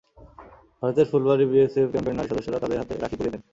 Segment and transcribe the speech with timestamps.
[0.81, 3.43] ভারতের ফুলবাড়ী বিএসএফ ক্যাম্পের নারী সদস্যরা তাঁদের হাতে রাখী পরিয়ে দেন।